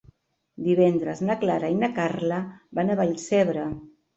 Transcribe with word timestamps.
Divendres 0.67 1.21
na 1.27 1.35
Clara 1.45 1.71
i 1.75 1.77
na 1.83 1.91
Carla 1.99 2.41
van 2.81 2.91
a 2.95 2.99
Vallcebre. 3.03 3.71